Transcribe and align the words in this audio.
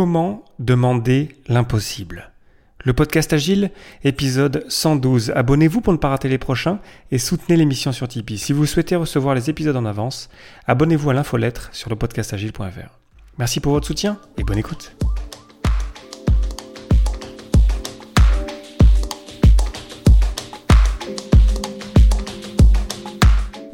Comment 0.00 0.44
demander 0.60 1.34
l'impossible? 1.48 2.30
Le 2.84 2.92
podcast 2.92 3.32
Agile, 3.32 3.72
épisode 4.04 4.64
112. 4.68 5.32
Abonnez-vous 5.34 5.80
pour 5.80 5.92
ne 5.92 5.98
pas 5.98 6.10
rater 6.10 6.28
les 6.28 6.38
prochains 6.38 6.78
et 7.10 7.18
soutenez 7.18 7.56
l'émission 7.56 7.90
sur 7.90 8.06
Tipeee. 8.06 8.38
Si 8.38 8.52
vous 8.52 8.64
souhaitez 8.64 8.94
recevoir 8.94 9.34
les 9.34 9.50
épisodes 9.50 9.74
en 9.74 9.84
avance, 9.84 10.28
abonnez-vous 10.68 11.10
à 11.10 11.14
l'infolettre 11.14 11.70
sur 11.72 11.90
le 11.90 11.96
podcastagile.fr. 11.96 13.00
Merci 13.38 13.58
pour 13.58 13.72
votre 13.72 13.88
soutien 13.88 14.20
et 14.36 14.44
bonne 14.44 14.58
écoute. 14.58 14.94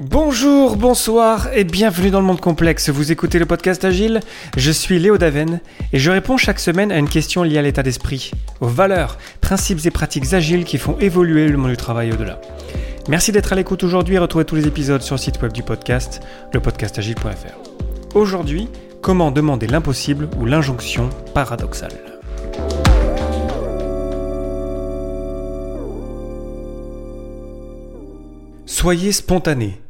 Bonjour, 0.06 0.76
bonsoir 0.76 1.48
et 1.54 1.64
bienvenue 1.64 2.10
dans 2.10 2.20
le 2.20 2.26
monde 2.26 2.38
complexe. 2.38 2.90
Vous 2.90 3.10
écoutez 3.10 3.38
le 3.38 3.46
podcast 3.46 3.86
Agile, 3.86 4.20
je 4.54 4.70
suis 4.70 4.98
Léo 4.98 5.16
Daven 5.16 5.60
et 5.94 5.98
je 5.98 6.10
réponds 6.10 6.36
chaque 6.36 6.60
semaine 6.60 6.92
à 6.92 6.98
une 6.98 7.08
question 7.08 7.42
liée 7.42 7.56
à 7.56 7.62
l'état 7.62 7.82
d'esprit, 7.82 8.32
aux 8.60 8.66
valeurs, 8.66 9.16
principes 9.40 9.86
et 9.86 9.90
pratiques 9.90 10.34
agiles 10.34 10.64
qui 10.64 10.76
font 10.76 10.98
évoluer 10.98 11.48
le 11.48 11.56
monde 11.56 11.70
du 11.70 11.78
travail 11.78 12.12
au-delà. 12.12 12.38
Merci 13.08 13.32
d'être 13.32 13.54
à 13.54 13.56
l'écoute 13.56 13.82
aujourd'hui 13.82 14.16
et 14.16 14.18
retrouvez 14.18 14.44
tous 14.44 14.56
les 14.56 14.66
épisodes 14.66 15.00
sur 15.00 15.14
le 15.14 15.20
site 15.20 15.40
web 15.40 15.52
du 15.52 15.62
podcast, 15.62 16.20
lepodcastagile.fr. 16.52 18.14
Aujourd'hui, 18.14 18.68
comment 19.00 19.30
demander 19.30 19.68
l'impossible 19.68 20.28
ou 20.38 20.44
l'injonction 20.44 21.08
paradoxale? 21.32 21.92
Soyez 28.66 29.12
spontané. 29.12 29.80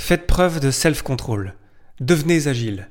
Faites 0.00 0.26
preuve 0.26 0.60
de 0.60 0.70
self-control. 0.70 1.54
Devenez 2.00 2.48
agile. 2.48 2.88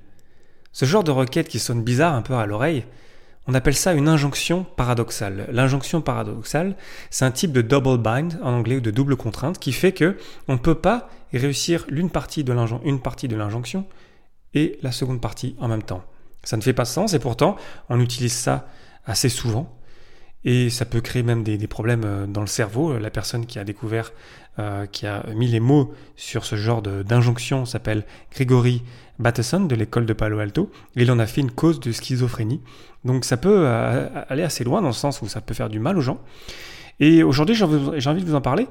Ce 0.71 0.85
genre 0.85 1.03
de 1.03 1.09
requête 1.09 1.47
qui 1.47 1.57
sonne 1.57 1.83
bizarre 1.83 2.13
un 2.13 2.21
peu 2.21 2.35
à 2.35 2.45
l'oreille, 2.45 2.85
on 3.47 3.55
appelle 3.55 3.75
ça 3.75 3.93
une 3.93 4.07
injonction 4.07 4.63
paradoxale. 4.63 5.49
L'injonction 5.51 6.01
paradoxale, 6.01 6.77
c'est 7.09 7.25
un 7.25 7.31
type 7.31 7.51
de 7.51 7.63
double 7.63 7.97
bind 7.97 8.39
en 8.43 8.53
anglais 8.53 8.77
ou 8.77 8.79
de 8.79 8.91
double 8.91 9.17
contrainte 9.17 9.57
qui 9.57 9.73
fait 9.73 9.91
que 9.91 10.17
on 10.47 10.53
ne 10.53 10.59
peut 10.59 10.75
pas 10.75 11.09
réussir 11.33 11.83
l'une 11.89 12.11
partie 12.11 12.43
de 12.43 12.55
une 12.85 13.01
partie 13.01 13.27
de 13.27 13.35
l'injonction 13.35 13.87
et 14.53 14.77
la 14.83 14.91
seconde 14.91 15.19
partie 15.19 15.55
en 15.59 15.67
même 15.67 15.83
temps. 15.83 16.03
Ça 16.43 16.57
ne 16.57 16.61
fait 16.61 16.73
pas 16.73 16.85
sens 16.85 17.15
et 17.15 17.19
pourtant 17.19 17.57
on 17.89 17.99
utilise 17.99 18.33
ça 18.33 18.67
assez 19.05 19.29
souvent 19.29 19.78
et 20.45 20.69
ça 20.69 20.85
peut 20.85 21.01
créer 21.01 21.23
même 21.23 21.43
des, 21.43 21.67
problèmes 21.67 22.03
euh, 22.05 22.25
dans 22.25 22.41
le 22.41 22.47
cerveau. 22.47 22.97
La 22.97 23.09
personne 23.09 23.45
qui 23.45 23.59
a 23.59 23.63
découvert, 23.63 24.13
euh, 24.57 24.85
qui 24.85 25.05
a 25.05 25.25
mis 25.35 25.47
les 25.47 25.59
mots 25.59 25.93
sur 26.15 26.45
ce 26.45 26.55
genre 26.55 26.81
d'injonction 26.81 27.65
s'appelle 27.65 28.05
Gregory 28.33 28.81
Bateson 29.19 29.61
de 29.61 29.75
l'école 29.75 30.05
de 30.05 30.13
Palo 30.13 30.39
Alto. 30.39 30.71
Et 30.95 31.03
il 31.03 31.11
en 31.11 31.19
a 31.19 31.25
fait 31.25 31.41
une 31.41 31.51
cause 31.51 31.79
de 31.79 31.91
schizophrénie. 31.91 32.61
Donc 33.03 33.25
ça 33.25 33.37
peut 33.37 33.65
euh, 33.65 34.07
aller 34.29 34.43
assez 34.43 34.63
loin 34.63 34.81
dans 34.81 34.87
le 34.87 34.93
sens 34.93 35.21
où 35.21 35.27
ça 35.27 35.41
peut 35.41 35.53
faire 35.53 35.69
du 35.69 35.79
mal 35.79 35.97
aux 35.97 36.01
gens. 36.01 36.21
Et 37.01 37.23
aujourd'hui, 37.23 37.55
j'ai 37.55 37.63
envie 38.09 38.21
de 38.21 38.27
vous 38.27 38.35
en 38.35 38.41
parler 38.41 38.67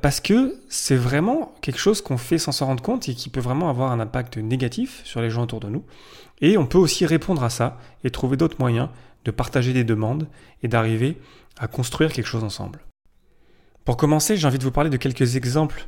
parce 0.00 0.20
que 0.20 0.56
c'est 0.70 0.96
vraiment 0.96 1.54
quelque 1.60 1.78
chose 1.78 2.00
qu'on 2.00 2.16
fait 2.16 2.38
sans 2.38 2.52
s'en 2.52 2.64
rendre 2.64 2.82
compte 2.82 3.06
et 3.10 3.14
qui 3.14 3.28
peut 3.28 3.40
vraiment 3.40 3.68
avoir 3.68 3.92
un 3.92 4.00
impact 4.00 4.38
négatif 4.38 5.02
sur 5.04 5.20
les 5.20 5.28
gens 5.28 5.42
autour 5.42 5.60
de 5.60 5.68
nous. 5.68 5.84
Et 6.40 6.56
on 6.56 6.64
peut 6.64 6.78
aussi 6.78 7.04
répondre 7.04 7.44
à 7.44 7.50
ça 7.50 7.78
et 8.02 8.08
trouver 8.08 8.38
d'autres 8.38 8.56
moyens 8.58 8.88
de 9.24 9.30
partager 9.30 9.72
des 9.72 9.84
demandes 9.84 10.28
et 10.62 10.68
d'arriver 10.68 11.18
à 11.58 11.68
construire 11.68 12.12
quelque 12.12 12.26
chose 12.26 12.44
ensemble. 12.44 12.80
Pour 13.84 13.96
commencer, 13.96 14.36
j'ai 14.36 14.46
envie 14.46 14.58
de 14.58 14.64
vous 14.64 14.70
parler 14.70 14.90
de 14.90 14.96
quelques 14.96 15.36
exemples 15.36 15.86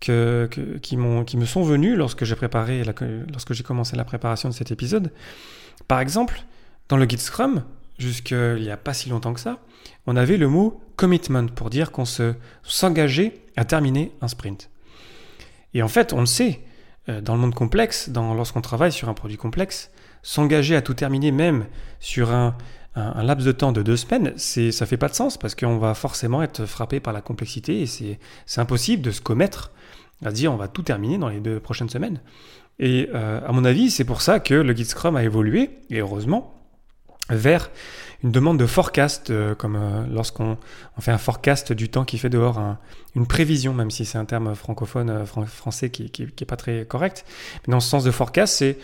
qui, 0.00 0.12
me 0.12 1.44
sont 1.44 1.62
venus 1.62 1.96
lorsque 1.96 2.24
j'ai 2.24 2.36
préparé, 2.36 2.82
lorsque 3.30 3.52
j'ai 3.52 3.62
commencé 3.62 3.96
la 3.96 4.04
préparation 4.04 4.48
de 4.48 4.54
cet 4.54 4.70
épisode. 4.70 5.12
Par 5.88 6.00
exemple, 6.00 6.42
dans 6.88 6.96
le 6.96 7.04
guide 7.06 7.20
Scrum, 7.20 7.64
jusqu'il 7.98 8.62
n'y 8.62 8.70
a 8.70 8.76
pas 8.76 8.94
si 8.94 9.10
longtemps 9.10 9.34
que 9.34 9.40
ça, 9.40 9.58
on 10.06 10.16
avait 10.16 10.38
le 10.38 10.48
mot 10.48 10.80
commitment 10.96 11.46
pour 11.46 11.70
dire 11.70 11.92
qu'on 11.92 12.04
se 12.04 12.34
s'engageait 12.62 13.34
à 13.56 13.64
terminer 13.64 14.12
un 14.22 14.28
sprint. 14.28 14.70
Et 15.74 15.82
en 15.82 15.88
fait, 15.88 16.12
on 16.12 16.20
le 16.20 16.26
sait, 16.26 16.60
euh, 17.08 17.20
dans 17.20 17.34
le 17.34 17.40
monde 17.40 17.54
complexe, 17.54 18.10
lorsqu'on 18.14 18.60
travaille 18.60 18.92
sur 18.92 19.08
un 19.08 19.14
produit 19.14 19.36
complexe, 19.36 19.90
s'engager 20.22 20.76
à 20.76 20.82
tout 20.82 20.94
terminer 20.94 21.32
même 21.32 21.66
sur 21.98 22.30
un, 22.30 22.56
laps 22.96 23.46
de 23.46 23.52
temps 23.52 23.72
de 23.72 23.82
deux 23.82 23.96
semaines, 23.96 24.32
c'est, 24.36 24.72
ça 24.72 24.84
fait 24.84 24.96
pas 24.96 25.08
de 25.08 25.14
sens 25.14 25.38
parce 25.38 25.54
qu'on 25.54 25.78
va 25.78 25.94
forcément 25.94 26.42
être 26.42 26.66
frappé 26.66 27.00
par 27.00 27.12
la 27.12 27.20
complexité 27.20 27.82
et 27.82 27.86
c'est, 27.86 28.18
impossible 28.56 29.02
de 29.02 29.10
se 29.10 29.20
commettre 29.20 29.70
à 30.24 30.32
dire 30.32 30.52
on 30.52 30.56
va 30.56 30.68
tout 30.68 30.82
terminer 30.82 31.16
dans 31.16 31.28
les 31.28 31.40
deux 31.40 31.60
prochaines 31.60 31.88
semaines. 31.88 32.20
Et 32.78 33.08
euh, 33.14 33.40
à 33.46 33.52
mon 33.52 33.64
avis, 33.64 33.90
c'est 33.90 34.04
pour 34.04 34.22
ça 34.22 34.40
que 34.40 34.54
le 34.54 34.72
guide 34.72 34.86
Scrum 34.86 35.14
a 35.16 35.22
évolué, 35.22 35.70
et 35.90 36.00
heureusement, 36.00 36.54
vers 37.28 37.70
une 38.22 38.32
demande 38.32 38.58
de 38.58 38.66
forecast, 38.66 39.30
euh, 39.30 39.54
comme 39.54 39.76
euh, 39.76 40.04
lorsqu'on 40.10 40.58
on 40.96 41.00
fait 41.00 41.10
un 41.10 41.18
forecast 41.18 41.72
du 41.72 41.88
temps 41.88 42.04
qui 42.04 42.18
fait 42.18 42.30
dehors, 42.30 42.76
une 43.14 43.26
prévision, 43.26 43.74
même 43.74 43.90
si 43.90 44.04
c'est 44.04 44.18
un 44.18 44.24
terme 44.24 44.54
francophone, 44.54 45.24
français 45.46 45.90
qui, 45.90 46.10
qui, 46.10 46.26
qui, 46.26 46.44
est 46.44 46.46
pas 46.46 46.56
très 46.56 46.86
correct. 46.86 47.24
Mais 47.66 47.72
dans 47.72 47.80
ce 47.80 47.88
sens 47.88 48.04
de 48.04 48.10
forecast, 48.10 48.56
c'est 48.56 48.78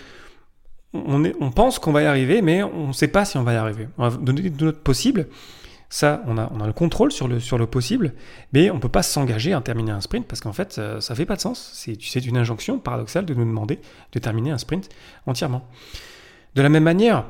on, 0.93 1.51
pense 1.51 1.79
qu'on 1.79 1.93
va 1.93 2.03
y 2.03 2.07
arriver, 2.07 2.43
mais 2.43 2.63
on 2.63 2.89
ne 2.89 2.93
sait 2.93 3.09
pas 3.09 3.25
si 3.25 3.37
on 3.37 3.43
va 3.43 3.53
y 3.53 3.57
arriver. 3.57 3.89
On 3.99 4.09
va 4.09 4.17
donner 4.17 4.51
notre 4.61 4.81
possible. 4.81 5.29
Ça, 5.89 6.23
on 6.27 6.37
a, 6.37 6.67
le 6.67 6.73
contrôle 6.73 7.13
sur 7.13 7.29
le, 7.29 7.39
sur 7.39 7.59
le 7.59 7.67
possible, 7.67 8.15
mais 8.53 8.71
on 8.71 8.75
ne 8.75 8.81
peut 8.81 8.89
pas 8.89 9.03
s'engager 9.03 9.53
à 9.53 9.61
terminer 9.61 9.93
un 9.93 10.01
sprint 10.01 10.27
parce 10.27 10.41
qu'en 10.41 10.53
fait, 10.53 10.73
ça 10.73 10.97
ne 10.99 11.17
fait 11.17 11.27
pas 11.27 11.37
de 11.37 11.41
sens. 11.41 11.73
C'est 12.01 12.27
une 12.27 12.37
injonction 12.37 12.79
paradoxale 12.79 13.25
de 13.25 13.35
nous 13.35 13.45
demander 13.45 13.79
de 14.13 14.19
terminer 14.19 14.51
un 14.51 14.59
sprint 14.59 14.89
entièrement. 15.27 15.69
De 16.57 16.63
la 16.63 16.69
même 16.69 16.85
manière, 16.85 17.27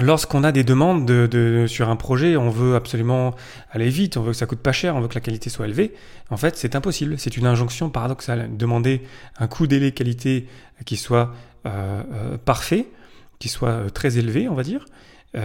lorsqu'on 0.00 0.44
a 0.44 0.52
des 0.52 0.64
demandes 0.64 1.06
de, 1.06 1.66
sur 1.66 1.88
un 1.88 1.96
projet, 1.96 2.36
on 2.36 2.50
veut 2.50 2.74
absolument 2.74 3.34
aller 3.70 3.88
vite, 3.88 4.16
on 4.16 4.22
veut 4.22 4.32
que 4.32 4.36
ça 4.36 4.46
coûte 4.46 4.60
pas 4.60 4.72
cher, 4.72 4.96
on 4.96 5.00
veut 5.00 5.08
que 5.08 5.14
la 5.14 5.20
qualité 5.20 5.50
soit 5.50 5.66
élevée. 5.66 5.94
En 6.30 6.36
fait, 6.36 6.56
c'est 6.56 6.74
impossible. 6.74 7.18
C'est 7.18 7.36
une 7.36 7.46
injonction 7.46 7.90
paradoxale. 7.90 8.56
Demander 8.56 9.02
un 9.38 9.46
coût 9.46 9.66
délai 9.66 9.92
qualité 9.92 10.46
qui 10.84 10.96
soit 10.96 11.32
euh, 11.66 12.02
euh, 12.12 12.38
parfait, 12.38 12.86
qui 13.38 13.48
soit 13.48 13.68
euh, 13.68 13.90
très 13.90 14.18
élevé, 14.18 14.48
on 14.48 14.54
va 14.54 14.62
dire, 14.62 14.86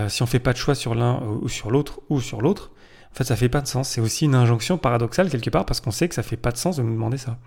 si 0.08 0.24
on 0.24 0.26
fait 0.26 0.40
pas 0.40 0.52
de 0.52 0.58
choix 0.58 0.74
sur 0.74 0.96
l'un 0.96 1.22
ou 1.44 1.48
sur 1.48 1.70
l'autre 1.70 2.02
ou 2.10 2.20
sur 2.20 2.42
l'autre, 2.42 2.72
en 3.12 3.16
fait, 3.16 3.24
ça 3.24 3.36
fait 3.36 3.50
pas 3.50 3.62
de 3.62 3.68
sens. 3.68 3.90
C'est 3.90 4.02
aussi 4.02 4.26
une 4.26 4.34
injonction 4.34 4.80
paradoxale 4.80 5.30
quelque 5.30 5.52
part 5.52 5.64
parce 5.64 5.80
qu'on 5.80 5.92
sait 5.92 6.10
que 6.10 6.16
ça 6.16 6.24
fait 6.24 6.38
pas 6.38 6.52
de 6.52 6.58
sens 6.58 6.78
de 6.78 6.82
nous 6.82 6.94
demander 6.94 7.18
ça. 7.18 7.38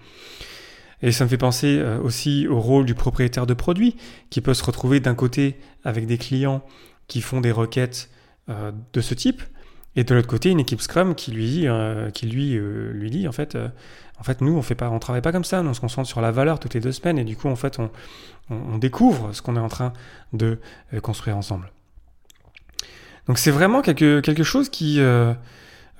Et 1.02 1.10
ça 1.10 1.24
me 1.24 1.28
fait 1.28 1.36
penser 1.36 1.82
aussi 2.02 2.46
au 2.46 2.60
rôle 2.60 2.84
du 2.84 2.94
propriétaire 2.94 3.44
de 3.44 3.54
produit 3.54 3.96
qui 4.30 4.40
peut 4.40 4.54
se 4.54 4.62
retrouver 4.62 5.00
d'un 5.00 5.16
côté 5.16 5.58
avec 5.84 6.06
des 6.06 6.16
clients 6.16 6.62
qui 7.08 7.20
font 7.20 7.40
des 7.40 7.52
requêtes 7.52 8.10
de 8.48 9.00
ce 9.00 9.12
type 9.14 9.42
et 9.96 10.04
de 10.04 10.14
l'autre 10.14 10.28
côté 10.28 10.50
une 10.50 10.60
équipe 10.60 10.80
Scrum 10.80 11.14
qui 11.14 11.32
lui, 11.32 11.66
dit 13.10 13.28
en 13.28 13.32
fait 13.32 13.58
en 14.20 14.24
fait, 14.24 14.40
nous, 14.40 14.56
on 14.56 14.62
fait 14.62 14.74
pas, 14.74 14.90
on 14.90 14.98
travaille 14.98 15.22
pas 15.22 15.32
comme 15.32 15.44
ça. 15.44 15.60
On 15.62 15.74
se 15.74 15.80
concentre 15.80 16.08
sur 16.08 16.20
la 16.20 16.32
valeur 16.32 16.58
toutes 16.58 16.74
les 16.74 16.80
deux 16.80 16.92
semaines, 16.92 17.18
et 17.18 17.24
du 17.24 17.36
coup, 17.36 17.48
en 17.48 17.56
fait, 17.56 17.78
on, 18.50 18.78
découvre 18.78 19.32
ce 19.32 19.42
qu'on 19.42 19.56
est 19.56 19.60
en 19.60 19.68
train 19.68 19.92
de 20.32 20.58
euh, 20.94 21.00
construire 21.00 21.36
ensemble. 21.36 21.70
Donc, 23.26 23.38
c'est 23.38 23.50
vraiment 23.50 23.82
quelque 23.82 24.42
chose 24.42 24.70
qui, 24.70 25.00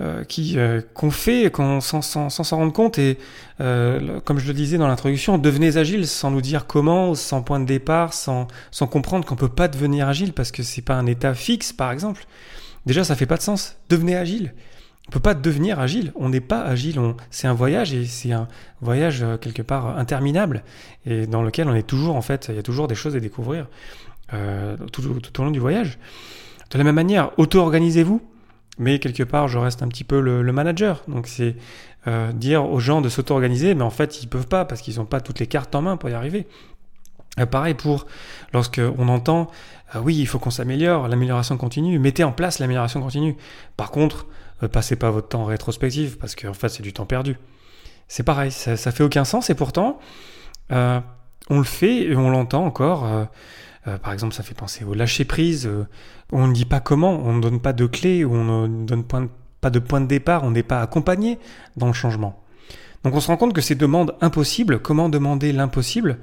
euh, 0.01 0.21
euh, 0.21 0.25
qui 0.25 0.57
qu'on 0.95 1.11
fait 1.11 1.51
qu'on 1.51 1.81
sans 1.81 2.03
s'en 2.03 2.57
rendre 2.57 2.73
compte. 2.73 2.99
Et 2.99 3.19
comme 3.59 4.39
je 4.39 4.47
le 4.47 4.55
disais 4.55 4.79
dans 4.79 4.89
l'introduction, 4.89 5.39
devenez 5.39 5.77
agile 5.77 6.07
sans 6.07 6.31
nous 6.31 6.41
dire 6.41 6.67
comment, 6.67 7.15
sans 7.15 7.43
point 7.43 7.61
de 7.61 7.67
départ, 7.67 8.13
sans, 8.13 8.49
sans 8.71 8.87
comprendre 8.87 9.25
qu'on 9.27 9.37
peut 9.37 9.49
pas 9.49 9.69
devenir 9.69 10.09
agile 10.09 10.33
parce 10.33 10.53
que 10.53 10.63
c'est 10.63 10.83
pas 10.83 10.95
un 10.95 11.07
état 11.07 11.35
fixe, 11.35 11.73
par 11.73 11.93
exemple. 11.93 12.25
Déjà, 12.87 13.05
ça 13.05 13.17
fait 13.17 13.27
pas 13.27 13.37
de 13.37 13.43
sens. 13.43 13.77
Devenez 13.89 14.17
agile 14.17 14.53
on 15.09 15.11
peut 15.11 15.21
pas 15.21 15.35
devenir 15.35 15.81
agile. 15.81 16.13
On 16.17 16.29
n'est 16.29 16.41
pas 16.41 16.63
agile. 16.63 17.01
C'est 17.31 17.47
un 17.47 17.55
voyage 17.55 17.95
et 17.95 18.05
c'est 18.05 18.33
un 18.33 18.47
voyage 18.83 19.23
euh, 19.23 19.39
quelque 19.39 19.63
part 19.63 19.99
interminable 19.99 20.63
et 21.07 21.27
dans 21.27 21.43
lequel 21.43 21.69
on 21.69 21.75
est 21.75 21.87
toujours 21.87 22.15
en 22.15 22.23
fait. 22.23 22.47
Il 22.51 22.57
y 22.57 22.59
a 22.59 22.63
toujours 22.63 22.89
des 22.89 22.95
choses 22.95 23.17
à 23.17 23.21
découvrir 23.21 23.67
euh, 24.35 24.77
tout, 24.93 25.03
au 25.07 25.45
long 25.45 25.51
du 25.51 25.61
voyage. 25.61 25.99
De 26.71 26.77
la 26.77 26.85
même 26.85 26.95
manière, 26.95 27.31
auto-organisez-vous. 27.39 28.21
Mais 28.79 28.99
quelque 28.99 29.23
part, 29.23 29.49
je 29.49 29.59
reste 29.59 29.83
un 29.83 29.89
petit 29.89 30.05
peu 30.05 30.21
le, 30.21 30.53
manager. 30.53 31.03
Donc 31.09 31.27
c'est 31.27 31.57
euh, 32.07 32.33
dire 32.33 32.65
aux 32.65 32.81
gens 32.81 33.01
de 33.01 33.09
s'auto-organiser, 33.09 33.75
mais 33.75 33.83
en 33.83 33.91
fait, 33.91 34.23
ils 34.23 34.29
peuvent 34.29 34.47
pas 34.47 34.65
parce 34.65 34.81
qu'ils 34.81 34.97
n'ont 34.97 35.05
pas 35.05 35.21
toutes 35.21 35.41
les 35.41 35.47
cartes 35.47 35.75
en 35.75 35.83
main 35.83 35.97
pour 35.97 36.09
y 36.11 36.15
arriver. 36.15 36.47
pareil 37.51 37.75
pour 37.75 38.07
lorsque 38.53 38.81
on 38.99 39.09
entend, 39.09 39.51
oui, 39.97 40.17
il 40.17 40.27
faut 40.27 40.39
qu'on 40.39 40.51
s'améliore, 40.51 41.09
l'amélioration 41.09 41.57
continue. 41.57 41.99
Mettez 41.99 42.25
en 42.25 42.33
place 42.33 42.59
l'amélioration 42.59 43.01
continue. 43.01 43.37
Par 43.77 43.91
contre, 43.91 44.27
euh, 44.63 44.69
passez 44.69 44.97
pas 44.97 45.11
votre 45.11 45.29
temps 45.29 45.43
en 45.43 45.47
rétrospective 45.47 46.19
parce 46.19 46.35
qu'en 46.35 46.55
fait 46.55 46.69
c'est 46.69 46.83
du 46.83 46.93
temps 46.93 47.07
perdu. 47.07 47.37
C'est 48.07 48.23
pareil, 48.23 48.51
ça, 48.51 48.77
ça 48.77 48.93
fait 48.93 49.05
aucun 49.05 49.25
sens 49.25 49.51
et 49.51 49.55
pourtant 49.55 49.99
euh, 50.73 51.01
on 51.51 51.59
le 51.59 51.65
fait 51.65 52.03
et 52.03 52.17
on 52.17 52.31
l'entend 52.31 52.65
encore. 52.65 53.29
Euh, 53.87 53.99
par 53.99 54.13
exemple, 54.13 54.35
ça 54.35 54.43
fait 54.43 54.55
penser 54.55 54.85
au 54.85 54.95
lâcher 54.95 55.25
prise. 55.25 55.69
on 56.33 56.47
ne 56.47 56.53
dit 56.53 56.65
pas 56.65 56.81
comment, 56.81 57.21
on 57.25 57.35
ne 57.35 57.41
donne 57.41 57.61
pas 57.61 57.73
de 57.73 57.87
clé, 57.87 58.25
on 58.25 58.69
ne 58.69 58.87
donne 58.87 59.05
pas 59.05 59.71
de 59.71 59.79
point 59.79 60.01
de 60.01 60.07
départ, 60.07 60.45
on 60.45 60.51
n'est 60.51 60.63
pas 60.63 60.83
accompagné 60.83 61.39
dans 61.77 61.87
le 61.87 61.93
changement. 61.93 62.43
Donc 63.05 63.15
on 63.15 63.21
se 63.21 63.29
rend 63.29 63.37
compte 63.37 63.53
que 63.53 63.61
ces 63.61 63.75
demandes 63.75 64.15
impossibles, 64.21 64.81
comment 64.81 65.09
demander 65.09 65.53
l'impossible 65.53 66.19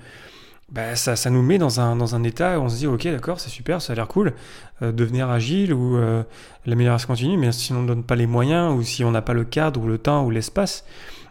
bah, 0.72 0.96
ça, 0.96 1.30
nous 1.30 1.44
met 1.44 1.60
dans 1.60 1.80
un, 1.80 2.24
état 2.24 2.60
où 2.60 2.64
on 2.64 2.70
se 2.70 2.78
dit, 2.78 2.88
ok, 2.88 3.04
d'accord, 3.04 3.40
c'est 3.40 3.52
super, 3.52 3.84
ça 3.84 3.94
a 3.94 3.96
l'air 3.96 4.08
cool, 4.08 4.34
euh, 4.82 4.92
devenir 4.92 5.30
agile 5.30 5.74
ou 5.74 5.96
euh, 5.96 6.24
l'amélioration 6.66 7.08
continue, 7.08 7.38
mais 7.38 7.52
si 7.52 7.72
on 7.72 7.84
ne 7.84 7.88
donne 7.88 8.04
pas 8.04 8.16
les 8.16 8.26
moyens 8.26 8.74
ou 8.74 8.82
si 8.82 9.04
on 9.04 9.12
n'a 9.12 9.22
pas 9.22 9.34
le 9.34 9.44
cadre 9.44 9.80
ou 9.80 9.88
le 9.88 10.00
temps 10.00 10.26
ou 10.26 10.32
l'espace, 10.32 10.84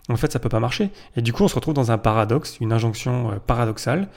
en 0.09 0.17
fait, 0.17 0.33
ça 0.33 0.39
peut 0.39 0.49
pas 0.49 0.61
marcher. 0.61 0.91
Et 1.17 1.23
du 1.23 1.33
coup, 1.33 1.45
on 1.45 1.49
se 1.49 1.55
retrouve 1.55 1.75
dans 1.75 1.91
un 1.91 1.99
paradoxe, 1.99 2.59
une 2.61 2.73
injonction 2.73 3.33
euh, 3.33 3.35
paradoxale. 3.45 4.09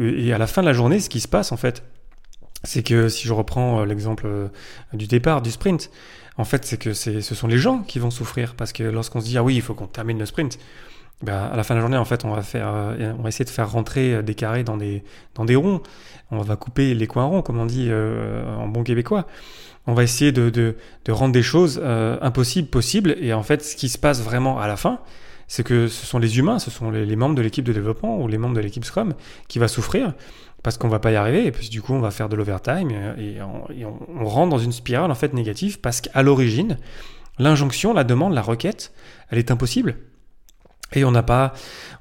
Et 0.00 0.32
à 0.32 0.38
la 0.38 0.46
fin 0.46 0.62
de 0.62 0.66
la 0.66 0.72
journée, 0.72 1.00
ce 1.00 1.08
qui 1.08 1.20
se 1.20 1.28
passe, 1.28 1.50
en 1.50 1.56
fait, 1.56 1.82
c'est 2.62 2.84
que 2.84 3.08
si 3.08 3.26
je 3.26 3.32
reprends 3.32 3.84
l'exemple 3.84 4.28
du 4.92 5.08
départ, 5.08 5.42
du 5.42 5.50
sprint, 5.50 5.90
en 6.36 6.44
fait, 6.44 6.64
c'est 6.64 6.76
que 6.76 6.92
ce 6.92 7.20
sont 7.20 7.48
les 7.48 7.58
gens 7.58 7.80
qui 7.80 7.98
vont 7.98 8.12
souffrir 8.12 8.54
parce 8.54 8.72
que 8.72 8.84
lorsqu'on 8.84 9.20
se 9.20 9.26
dit, 9.26 9.36
ah 9.36 9.42
oui, 9.42 9.56
il 9.56 9.62
faut 9.62 9.74
qu'on 9.74 9.88
termine 9.88 10.20
le 10.20 10.26
sprint, 10.26 10.56
bah, 11.22 11.46
à 11.46 11.56
la 11.56 11.64
fin 11.64 11.74
de 11.74 11.78
la 11.78 11.80
journée, 11.80 11.96
en 11.96 12.04
fait, 12.04 12.24
on 12.24 12.32
va, 12.32 12.42
faire, 12.42 12.68
euh, 12.68 13.12
on 13.18 13.22
va 13.22 13.28
essayer 13.28 13.44
de 13.44 13.50
faire 13.50 13.70
rentrer 13.70 14.14
euh, 14.14 14.22
des 14.22 14.34
carrés 14.34 14.62
dans 14.62 14.76
des, 14.76 15.02
dans 15.34 15.44
des 15.44 15.56
ronds. 15.56 15.82
On 16.30 16.42
va 16.42 16.54
couper 16.54 16.94
les 16.94 17.06
coins 17.08 17.24
ronds, 17.24 17.42
comme 17.42 17.58
on 17.58 17.66
dit 17.66 17.88
euh, 17.90 18.44
en 18.56 18.68
bon 18.68 18.84
québécois. 18.84 19.26
On 19.88 19.94
va 19.94 20.04
essayer 20.04 20.30
de, 20.30 20.48
de, 20.48 20.76
de 21.06 21.12
rendre 21.12 21.32
des 21.32 21.42
choses 21.42 21.82
impossibles 22.20 22.68
possibles. 22.68 23.16
Et 23.20 23.32
en 23.32 23.42
fait, 23.42 23.64
ce 23.64 23.74
qui 23.74 23.88
se 23.88 23.96
passe 23.96 24.20
vraiment 24.22 24.60
à 24.60 24.68
la 24.68 24.76
fin, 24.76 25.00
c'est 25.48 25.64
que 25.64 25.88
ce 25.88 26.06
sont 26.06 26.18
les 26.18 26.38
humains, 26.38 26.58
ce 26.58 26.70
sont 26.70 26.90
les, 26.90 27.16
membres 27.16 27.34
de 27.34 27.42
l'équipe 27.42 27.64
de 27.64 27.72
développement 27.72 28.20
ou 28.20 28.28
les 28.28 28.38
membres 28.38 28.54
de 28.54 28.60
l'équipe 28.60 28.84
Scrum 28.84 29.14
qui 29.48 29.58
va 29.58 29.66
souffrir 29.66 30.14
parce 30.62 30.76
qu'on 30.78 30.88
va 30.88 30.98
pas 30.98 31.10
y 31.10 31.16
arriver. 31.16 31.46
Et 31.46 31.52
puis 31.52 31.68
du 31.68 31.82
coup, 31.82 31.94
on 31.94 32.00
va 32.00 32.10
faire 32.10 32.28
de 32.28 32.36
l'overtime 32.36 32.90
et, 32.90 33.40
on, 33.42 33.70
et 33.72 33.84
on, 33.84 33.98
on 34.08 34.24
rentre 34.26 34.50
dans 34.50 34.58
une 34.58 34.72
spirale 34.72 35.10
en 35.10 35.14
fait 35.14 35.32
négative 35.32 35.80
parce 35.80 36.00
qu'à 36.00 36.22
l'origine, 36.22 36.76
l'injonction, 37.38 37.94
la 37.94 38.04
demande, 38.04 38.34
la 38.34 38.42
requête, 38.42 38.92
elle 39.30 39.38
est 39.38 39.50
impossible. 39.50 39.96
Et 40.92 41.04
on 41.04 41.10
n'a 41.10 41.22
pas, 41.22 41.52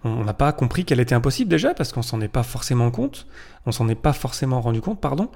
on 0.04 0.24
n'a 0.24 0.34
pas 0.34 0.52
compris 0.54 0.86
qu'elle 0.86 1.00
était 1.00 1.16
impossible 1.16 1.50
déjà 1.50 1.74
parce 1.74 1.92
qu'on 1.92 2.02
s'en 2.02 2.22
est 2.22 2.30
pas 2.30 2.44
forcément 2.44 2.90
compte, 2.90 3.28
on 3.66 3.72
s'en 3.72 3.88
est 3.90 3.96
pas 3.96 4.14
forcément 4.14 4.62
rendu 4.62 4.80
compte, 4.80 5.02
pardon, 5.02 5.30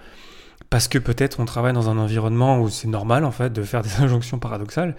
parce 0.70 0.88
que 0.88 0.98
peut-être 0.98 1.40
on 1.40 1.46
travaille 1.46 1.74
dans 1.74 1.90
un 1.90 1.98
environnement 1.98 2.62
où 2.62 2.70
c'est 2.70 2.88
normal 2.88 3.26
en 3.26 3.32
fait 3.32 3.52
de 3.52 3.64
faire 3.64 3.82
des 3.82 3.96
injonctions 4.00 4.40
paradoxales, 4.40 4.96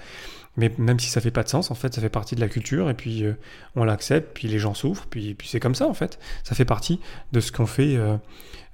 mais 0.56 0.72
même 0.78 1.00
si 1.00 1.08
ça 1.08 1.20
fait 1.20 1.30
pas 1.30 1.42
de 1.42 1.48
sens, 1.48 1.70
en 1.70 1.74
fait, 1.74 1.94
ça 1.94 2.00
fait 2.00 2.10
partie 2.10 2.34
de 2.34 2.40
la 2.40 2.48
culture 2.48 2.90
et 2.90 2.94
puis 2.94 3.24
euh, 3.24 3.34
on 3.74 3.84
l'accepte, 3.84 4.34
puis 4.34 4.48
les 4.48 4.58
gens 4.58 4.74
souffrent, 4.74 5.06
puis, 5.06 5.34
puis 5.34 5.48
c'est 5.48 5.60
comme 5.60 5.74
ça 5.74 5.86
en 5.86 5.94
fait, 5.94 6.18
ça 6.44 6.54
fait 6.54 6.64
partie 6.64 7.00
de 7.32 7.40
ce 7.40 7.52
qu'on 7.52 7.66
fait 7.66 7.96
euh, 7.96 8.16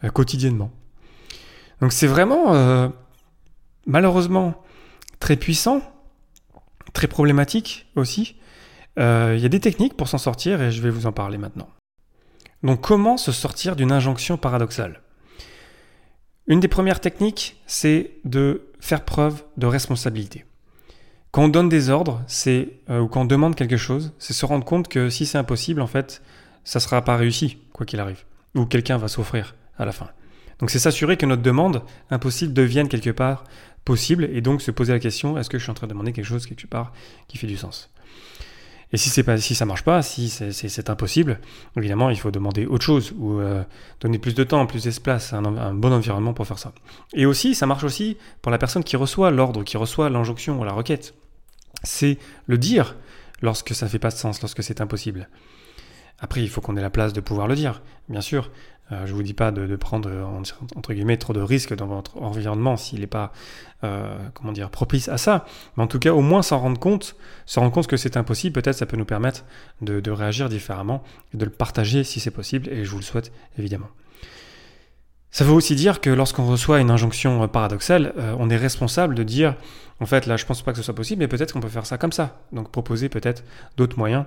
euh, 0.04 0.10
quotidiennement. 0.10 0.70
Donc 1.80 1.92
c'est 1.92 2.08
vraiment 2.08 2.92
malheureusement 3.86 4.60
très 5.20 5.36
puissant, 5.36 5.80
très 6.92 7.06
problématique 7.06 7.86
aussi 7.94 8.34
il 8.96 9.38
y 9.38 9.46
a 9.46 9.48
des 9.48 9.60
techniques 9.60 9.96
pour 9.96 10.08
s'en 10.08 10.18
sortir 10.18 10.60
et 10.60 10.72
je 10.72 10.82
vais 10.82 10.90
vous 10.90 11.06
en 11.06 11.12
parler 11.12 11.38
maintenant. 11.38 11.68
Donc 12.64 12.80
comment 12.80 13.16
se 13.16 13.30
sortir 13.30 13.76
d'une 13.76 13.92
injonction 13.92 14.36
paradoxale? 14.36 15.02
Une 16.48 16.58
des 16.58 16.66
premières 16.66 17.00
techniques, 17.00 17.62
c'est 17.68 18.10
de 18.24 18.72
faire 18.80 19.04
preuve 19.04 19.44
de 19.56 19.66
responsabilité. 19.66 20.44
Quand 21.30 21.44
on 21.44 21.48
donne 21.48 21.68
des 21.68 21.90
ordres, 21.90 22.22
c'est 22.26 22.70
euh, 22.88 23.00
ou 23.00 23.08
quand 23.08 23.22
on 23.22 23.26
demande 23.26 23.54
quelque 23.54 23.76
chose, 23.76 24.12
c'est 24.18 24.32
se 24.32 24.46
rendre 24.46 24.64
compte 24.64 24.88
que 24.88 25.10
si 25.10 25.26
c'est 25.26 25.38
impossible, 25.38 25.80
en 25.80 25.86
fait, 25.86 26.22
ça 26.64 26.78
ne 26.78 26.82
sera 26.82 27.02
pas 27.02 27.16
réussi, 27.16 27.58
quoi 27.72 27.84
qu'il 27.84 28.00
arrive, 28.00 28.24
ou 28.54 28.64
quelqu'un 28.64 28.96
va 28.96 29.08
souffrir 29.08 29.54
à 29.78 29.84
la 29.84 29.92
fin. 29.92 30.08
Donc 30.58 30.70
c'est 30.70 30.78
s'assurer 30.78 31.16
que 31.16 31.26
notre 31.26 31.42
demande 31.42 31.82
impossible 32.10 32.52
devienne 32.52 32.88
quelque 32.88 33.10
part 33.10 33.44
possible, 33.84 34.28
et 34.32 34.40
donc 34.40 34.62
se 34.62 34.70
poser 34.70 34.92
la 34.92 34.98
question 34.98 35.38
est-ce 35.38 35.50
que 35.50 35.58
je 35.58 35.62
suis 35.62 35.70
en 35.70 35.74
train 35.74 35.86
de 35.86 35.92
demander 35.92 36.12
quelque 36.12 36.24
chose 36.26 36.46
quelque 36.46 36.66
part 36.66 36.92
qui 37.28 37.38
fait 37.38 37.46
du 37.46 37.56
sens? 37.56 37.90
Et 38.92 38.96
si 38.96 39.10
c'est 39.10 39.22
pas, 39.22 39.36
si 39.36 39.54
ça 39.54 39.66
marche 39.66 39.84
pas, 39.84 40.02
si 40.02 40.30
c'est 40.30 40.90
impossible, 40.90 41.40
évidemment, 41.76 42.08
il 42.08 42.18
faut 42.18 42.30
demander 42.30 42.64
autre 42.64 42.84
chose 42.84 43.12
ou 43.18 43.38
euh, 43.38 43.62
donner 44.00 44.18
plus 44.18 44.34
de 44.34 44.44
temps, 44.44 44.64
plus 44.66 44.84
d'espace, 44.84 45.34
un, 45.34 45.44
un 45.44 45.74
bon 45.74 45.92
environnement 45.92 46.32
pour 46.32 46.46
faire 46.46 46.58
ça. 46.58 46.72
Et 47.12 47.26
aussi, 47.26 47.54
ça 47.54 47.66
marche 47.66 47.84
aussi 47.84 48.16
pour 48.40 48.50
la 48.50 48.56
personne 48.56 48.84
qui 48.84 48.96
reçoit 48.96 49.30
l'ordre, 49.30 49.62
qui 49.62 49.76
reçoit 49.76 50.08
l'injonction 50.08 50.58
ou 50.58 50.64
la 50.64 50.72
requête. 50.72 51.14
C'est 51.82 52.18
le 52.46 52.56
dire 52.56 52.96
lorsque 53.42 53.74
ça 53.74 53.88
fait 53.88 53.98
pas 53.98 54.10
de 54.10 54.16
sens, 54.16 54.40
lorsque 54.40 54.62
c'est 54.62 54.80
impossible. 54.80 55.28
Après, 56.20 56.42
il 56.42 56.48
faut 56.48 56.60
qu'on 56.60 56.76
ait 56.76 56.82
la 56.82 56.90
place 56.90 57.12
de 57.12 57.20
pouvoir 57.20 57.46
le 57.46 57.54
dire, 57.54 57.82
bien 58.08 58.20
sûr. 58.20 58.50
Euh, 58.90 59.04
je 59.04 59.12
ne 59.12 59.16
vous 59.16 59.22
dis 59.22 59.34
pas 59.34 59.50
de, 59.50 59.76
prendre 59.76 60.10
entre 60.74 60.94
guillemets 60.94 61.18
trop 61.18 61.34
de 61.34 61.40
risques 61.40 61.74
dans 61.74 61.86
votre 61.86 62.22
environnement 62.22 62.78
s'il 62.78 63.00
n'est 63.00 63.06
pas 63.06 63.32
euh, 63.84 64.16
comment 64.32 64.52
dire 64.52 64.70
propice 64.70 65.08
à 65.08 65.18
ça. 65.18 65.44
Mais 65.76 65.82
en 65.82 65.86
tout 65.86 65.98
cas, 65.98 66.12
au 66.12 66.22
moins 66.22 66.42
s'en 66.42 66.58
rendre 66.58 66.80
compte, 66.80 67.16
se 67.44 67.60
rendre 67.60 67.72
compte 67.72 67.86
que 67.86 67.98
c'est 67.98 68.16
impossible, 68.16 68.60
peut-être 68.60 68.76
ça 68.76 68.86
peut 68.86 68.96
nous 68.96 69.04
permettre 69.04 69.44
de, 69.82 70.00
de 70.00 70.10
réagir 70.10 70.48
différemment 70.48 71.02
de 71.34 71.44
le 71.44 71.50
partager 71.50 72.02
si 72.02 72.18
c'est 72.18 72.30
possible. 72.30 72.68
Et 72.70 72.84
je 72.84 72.90
vous 72.90 72.98
le 72.98 73.04
souhaite 73.04 73.30
évidemment. 73.58 73.88
Ça 75.30 75.44
veut 75.44 75.52
aussi 75.52 75.74
dire 75.74 76.00
que 76.00 76.10
lorsqu'on 76.10 76.46
reçoit 76.46 76.80
une 76.80 76.90
injonction 76.90 77.46
paradoxale, 77.48 78.14
euh, 78.18 78.34
on 78.38 78.48
est 78.48 78.56
responsable 78.56 79.14
de 79.14 79.22
dire, 79.22 79.56
en 80.00 80.06
fait, 80.06 80.26
là, 80.26 80.36
je 80.36 80.46
pense 80.46 80.62
pas 80.62 80.72
que 80.72 80.78
ce 80.78 80.82
soit 80.82 80.94
possible, 80.94 81.20
mais 81.20 81.28
peut-être 81.28 81.52
qu'on 81.52 81.60
peut 81.60 81.68
faire 81.68 81.86
ça 81.86 81.98
comme 81.98 82.12
ça. 82.12 82.40
Donc 82.52 82.70
proposer 82.70 83.08
peut-être 83.08 83.44
d'autres 83.76 83.98
moyens, 83.98 84.24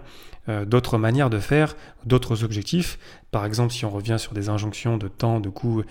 euh, 0.47 0.63
d'autres 0.63 0.97
manières 0.97 1.29
de 1.29 1.39
faire, 1.39 1.75
d'autres 2.05 2.43
objectifs. 2.43 2.99
Par 3.31 3.45
exemple, 3.45 3.73
si 3.73 3.83
on 3.83 3.89
revient 3.89 4.17
sur 4.19 4.33
des 4.33 4.49
injonctions 4.49 4.97
de 4.97 5.07
temps, 5.07 5.39
de 5.39 5.49
coût 5.49 5.83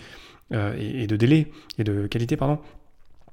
euh, 0.53 0.75
et, 0.79 1.07
de 1.07 1.17
délai, 1.17 1.51
et 1.79 1.85
de 1.85 2.07
qualité, 2.07 2.37
pardon, 2.37 2.61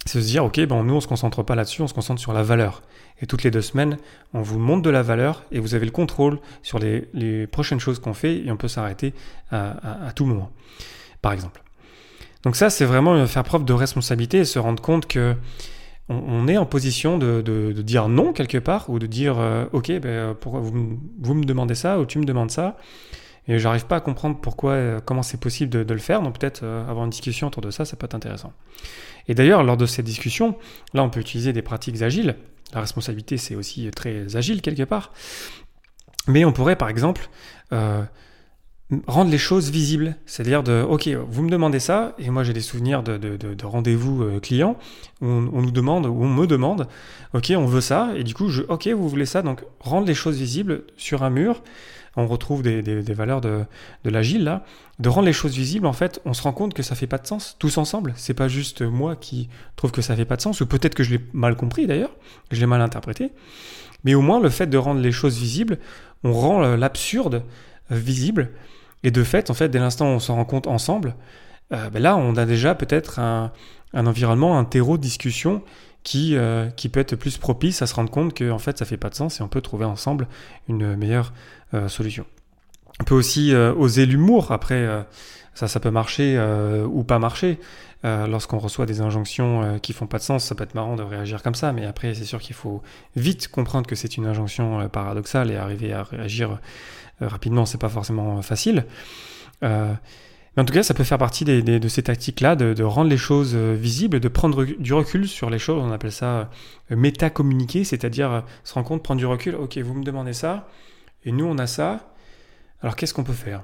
c'est 0.05 0.21
se 0.21 0.25
dire, 0.25 0.45
ok, 0.45 0.59
bon, 0.65 0.83
nous, 0.83 0.95
on 0.95 1.01
se 1.01 1.07
concentre 1.07 1.43
pas 1.43 1.53
là-dessus, 1.53 1.83
on 1.83 1.87
se 1.87 1.93
concentre 1.93 2.21
sur 2.21 2.33
la 2.33 2.41
valeur. 2.41 2.81
Et 3.21 3.27
toutes 3.27 3.43
les 3.43 3.51
deux 3.51 3.61
semaines, 3.61 3.97
on 4.33 4.41
vous 4.41 4.57
montre 4.57 4.81
de 4.81 4.89
la 4.89 5.03
valeur 5.03 5.43
et 5.51 5.59
vous 5.59 5.75
avez 5.75 5.85
le 5.85 5.91
contrôle 5.91 6.39
sur 6.63 6.79
les, 6.79 7.47
prochaines 7.47 7.79
choses 7.79 7.99
qu'on 7.99 8.13
fait 8.13 8.37
et 8.37 8.51
on 8.51 8.57
peut 8.57 8.67
s'arrêter 8.67 9.13
à 9.51 10.11
tout 10.15 10.25
moment, 10.25 10.51
par 11.21 11.33
exemple. 11.33 11.61
Donc 12.43 12.55
ça, 12.55 12.69
c'est 12.69 12.85
vraiment 12.85 13.25
faire 13.25 13.43
preuve 13.43 13.65
de 13.65 13.73
responsabilité 13.73 14.39
et 14.39 14.45
se 14.45 14.59
rendre 14.59 14.81
compte 14.81 15.07
que 15.07 15.35
on, 16.09 16.47
est 16.47 16.57
en 16.57 16.65
position 16.65 17.17
de, 17.17 17.73
dire 17.81 18.07
non 18.07 18.33
quelque 18.33 18.57
part 18.57 18.89
ou 18.89 18.99
de 18.99 19.07
dire 19.07 19.37
euh, 19.39 19.65
ok, 19.73 19.99
ben, 19.99 20.33
pour, 20.35 20.57
vous, 20.59 20.99
vous, 21.19 21.33
me 21.33 21.43
demandez 21.43 21.75
ça 21.75 21.99
ou 21.99 22.05
tu 22.05 22.17
me 22.19 22.23
demandes 22.23 22.51
ça 22.51 22.77
et 23.47 23.59
j'arrive 23.59 23.85
pas 23.87 23.97
à 23.97 23.99
comprendre 23.99 24.37
pourquoi, 24.39 24.71
euh, 24.71 24.99
comment 25.03 25.23
c'est 25.23 25.39
possible 25.39 25.69
de, 25.85 25.93
le 25.93 25.99
faire. 25.99 26.21
Donc 26.21 26.39
peut-être 26.39 26.61
euh, 26.63 26.87
avoir 26.89 27.05
une 27.05 27.11
discussion 27.11 27.47
autour 27.47 27.61
de 27.61 27.71
ça, 27.71 27.85
ça 27.85 27.95
peut 27.97 28.05
être 28.05 28.15
intéressant. 28.15 28.53
Et 29.27 29.35
d'ailleurs, 29.35 29.63
lors 29.63 29.77
de 29.77 29.85
cette 29.85 30.05
discussion, 30.05 30.55
là, 30.93 31.03
on 31.03 31.09
peut 31.09 31.19
utiliser 31.19 31.53
des 31.53 31.61
pratiques 31.61 32.01
agiles. 32.01 32.35
La 32.73 32.81
responsabilité, 32.81 33.37
c'est 33.37 33.55
aussi 33.55 33.89
très 33.91 34.35
agile 34.35 34.61
quelque 34.61 34.83
part. 34.83 35.11
Mais 36.27 36.45
on 36.45 36.51
pourrait, 36.51 36.75
par 36.75 36.89
exemple, 36.89 37.29
rendre 39.07 39.31
les 39.31 39.37
choses 39.37 39.69
visibles. 39.69 40.15
C'est-à-dire 40.25 40.63
de, 40.63 40.81
ok, 40.87 41.09
vous 41.29 41.43
me 41.43 41.49
demandez 41.49 41.79
ça, 41.79 42.13
et 42.19 42.29
moi 42.29 42.43
j'ai 42.43 42.53
des 42.53 42.61
souvenirs 42.61 43.03
de, 43.03 43.17
de, 43.17 43.35
de, 43.35 43.65
rendez-vous 43.65 44.23
euh, 44.23 44.39
clients, 44.39 44.77
où 45.21 45.25
on, 45.27 45.61
nous 45.61 45.71
demande, 45.71 46.05
où 46.05 46.23
on 46.23 46.29
me 46.29 46.47
demande, 46.47 46.87
ok, 47.33 47.53
on 47.55 47.65
veut 47.65 47.81
ça, 47.81 48.11
et 48.15 48.23
du 48.23 48.33
coup, 48.33 48.49
ok, 48.69 48.87
vous 48.87 49.09
voulez 49.09 49.25
ça, 49.25 49.41
donc 49.41 49.63
rendre 49.79 50.07
les 50.07 50.13
choses 50.13 50.37
visibles 50.37 50.83
sur 50.95 51.23
un 51.23 51.29
mur, 51.29 51.61
on 52.15 52.25
retrouve 52.25 52.63
des, 52.63 52.81
des, 52.81 53.13
valeurs 53.13 53.41
de, 53.41 53.63
de 54.03 54.09
l'agile 54.09 54.43
là, 54.43 54.65
de 54.97 55.07
rendre 55.07 55.27
les 55.27 55.33
choses 55.33 55.53
visibles, 55.53 55.85
en 55.85 55.93
fait, 55.93 56.19
on 56.25 56.33
se 56.33 56.41
rend 56.41 56.51
compte 56.51 56.73
que 56.73 56.81
ça 56.81 56.95
fait 56.95 57.05
pas 57.05 57.19
de 57.19 57.27
sens, 57.27 57.55
tous 57.59 57.77
ensemble. 57.77 58.13
C'est 58.15 58.33
pas 58.33 58.47
juste 58.47 58.81
moi 58.81 59.15
qui 59.15 59.49
trouve 59.75 59.91
que 59.91 60.01
ça 60.01 60.15
fait 60.15 60.25
pas 60.25 60.35
de 60.35 60.41
sens, 60.41 60.59
ou 60.61 60.65
peut-être 60.65 60.95
que 60.95 61.03
je 61.03 61.11
l'ai 61.11 61.21
mal 61.33 61.55
compris 61.55 61.85
d'ailleurs, 61.85 62.15
je 62.51 62.59
l'ai 62.59 62.65
mal 62.65 62.81
interprété, 62.81 63.31
mais 64.03 64.15
au 64.15 64.21
moins 64.21 64.39
le 64.39 64.49
fait 64.49 64.67
de 64.67 64.77
rendre 64.77 65.01
les 65.01 65.11
choses 65.11 65.37
visibles, 65.37 65.77
on 66.23 66.33
rend 66.33 66.63
euh, 66.63 66.75
l'absurde 66.75 67.43
euh, 67.91 67.95
visible, 67.95 68.49
et 69.03 69.11
de 69.11 69.23
fait, 69.23 69.49
en 69.49 69.53
fait, 69.53 69.69
dès 69.69 69.79
l'instant 69.79 70.05
où 70.05 70.15
on 70.15 70.19
s'en 70.19 70.35
rend 70.35 70.45
compte 70.45 70.67
ensemble, 70.67 71.15
euh, 71.73 71.89
ben 71.89 72.01
là, 72.01 72.17
on 72.17 72.35
a 72.35 72.45
déjà 72.45 72.75
peut-être 72.75 73.19
un, 73.19 73.51
environnement, 73.93 74.57
un 74.57 74.65
terreau 74.65 74.97
de 74.97 75.01
discussion 75.01 75.63
qui, 76.03 76.35
euh, 76.35 76.69
qui 76.69 76.89
peut 76.89 76.99
être 76.99 77.15
plus 77.15 77.37
propice 77.37 77.81
à 77.81 77.87
se 77.87 77.93
rendre 77.93 78.09
compte 78.09 78.33
que 78.33 78.49
en 78.49 78.59
fait, 78.59 78.77
ça 78.77 78.85
fait 78.85 78.97
pas 78.97 79.09
de 79.09 79.15
sens 79.15 79.39
et 79.39 79.43
on 79.43 79.49
peut 79.49 79.61
trouver 79.61 79.85
ensemble 79.85 80.27
une 80.67 80.95
meilleure 80.95 81.33
euh, 81.73 81.87
solution. 81.89 82.25
On 82.99 83.03
peut 83.03 83.15
aussi 83.15 83.53
oser 83.53 84.05
l'humour. 84.05 84.51
Après, 84.51 84.87
ça, 85.53 85.67
ça 85.67 85.79
peut 85.79 85.91
marcher 85.91 86.39
ou 86.85 87.03
pas 87.03 87.19
marcher. 87.19 87.59
Lorsqu'on 88.03 88.57
reçoit 88.57 88.85
des 88.87 89.01
injonctions 89.01 89.79
qui 89.79 89.93
font 89.93 90.07
pas 90.07 90.17
de 90.17 90.23
sens, 90.23 90.45
ça 90.45 90.55
peut 90.55 90.63
être 90.63 90.73
marrant 90.73 90.95
de 90.95 91.03
réagir 91.03 91.43
comme 91.43 91.53
ça, 91.53 91.73
mais 91.73 91.85
après, 91.85 92.15
c'est 92.15 92.25
sûr 92.25 92.39
qu'il 92.39 92.55
faut 92.55 92.81
vite 93.15 93.49
comprendre 93.49 93.85
que 93.85 93.95
c'est 93.95 94.17
une 94.17 94.25
injonction 94.25 94.89
paradoxale 94.89 95.51
et 95.51 95.57
arriver 95.57 95.93
à 95.93 96.03
réagir 96.03 96.57
euh, 97.21 97.27
rapidement, 97.27 97.65
c'est 97.65 97.79
pas 97.79 97.89
forcément 97.89 98.41
facile. 98.41 98.85
Euh, 99.63 99.93
mais 100.55 100.63
en 100.63 100.65
tout 100.65 100.73
cas, 100.73 100.83
ça 100.83 100.93
peut 100.93 101.03
faire 101.03 101.17
partie 101.17 101.45
de 101.45 101.87
ces 101.87 102.03
tactiques-là, 102.03 102.55
de, 102.55 102.83
rendre 102.83 103.09
les 103.09 103.17
choses 103.17 103.53
euh, 103.55 103.73
visibles, 103.73 104.19
de 104.19 104.27
prendre 104.27 104.65
du 104.65 104.93
recul 104.93 105.27
sur 105.27 105.49
les 105.49 105.59
choses. 105.59 105.81
On 105.83 105.91
appelle 105.91 106.11
ça 106.11 106.49
méta-communiquer, 106.89 107.83
c'est-à-dire 107.83 108.43
se 108.63 108.73
rendre 108.73 108.87
compte, 108.87 109.03
prendre 109.03 109.19
du 109.19 109.25
recul. 109.25 109.55
Ok, 109.55 109.77
vous 109.77 109.93
me 109.93 110.03
demandez 110.03 110.33
ça, 110.33 110.67
et 111.25 111.31
nous 111.31 111.45
on 111.45 111.57
a 111.57 111.67
ça. 111.67 112.13
Alors 112.81 112.95
qu'est-ce 112.95 113.13
qu'on 113.13 113.23
peut 113.23 113.33
faire? 113.33 113.63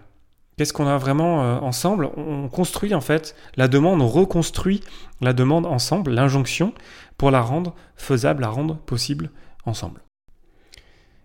Qu'est-ce 0.57 0.73
qu'on 0.73 0.87
a 0.87 0.97
vraiment 0.97 1.63
ensemble? 1.63 2.11
On 2.15 2.47
construit 2.47 2.93
en 2.93 3.01
fait 3.01 3.35
la 3.55 3.67
demande, 3.67 4.01
on 4.01 4.07
reconstruit 4.07 4.81
la 5.19 5.33
demande 5.33 5.65
ensemble, 5.65 6.11
l'injonction, 6.11 6.73
pour 7.17 7.31
la 7.31 7.41
rendre 7.41 7.73
faisable, 7.95 8.41
la 8.41 8.49
rendre 8.49 8.75
possible 8.77 9.31
ensemble. 9.65 10.01